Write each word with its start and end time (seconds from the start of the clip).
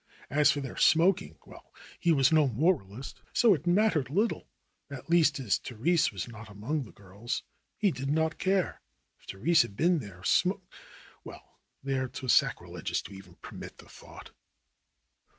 As 0.31 0.51
for 0.51 0.61
their 0.61 0.77
smoking— 0.77 1.37
well, 1.45 1.71
he 1.99 2.11
was 2.11 2.31
no 2.31 2.47
moralist, 2.47 3.21
so 3.33 3.53
it 3.53 3.67
mattered 3.67 4.09
little. 4.09 4.47
At 4.89 5.11
least 5.11 5.39
as 5.39 5.59
Therese 5.59 6.11
was 6.11 6.27
not 6.27 6.49
among 6.49 6.81
the 6.85 6.91
girls, 6.91 7.43
he 7.77 7.91
did 7.91 8.09
not 8.09 8.39
care. 8.39 8.81
If 9.19 9.25
Therese 9.29 9.61
had 9.61 9.75
been 9.77 9.99
there 9.99 10.21
smok 10.21 10.61
But 11.23 11.41
there, 11.83 12.07
Twas 12.07 12.33
sacreligious 12.33 13.03
to 13.03 13.13
even 13.13 13.35
permit 13.43 13.77
the 13.77 13.85
thought. 13.85 14.31